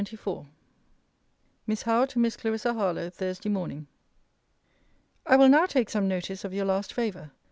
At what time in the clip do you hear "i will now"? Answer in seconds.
5.27-5.67